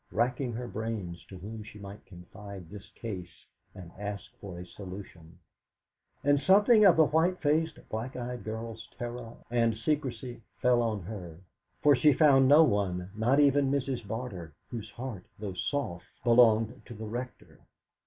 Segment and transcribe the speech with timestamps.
[0.11, 5.37] racking her brains to whom she might confide this case and ask for a solution;
[6.23, 11.37] and something of the white faced, black eyed girl's terror and secrecy fell on her,
[11.83, 14.07] for, she found no one not even Mrs.
[14.07, 17.59] Barter, whose heart, though soft, belonged to the Rector.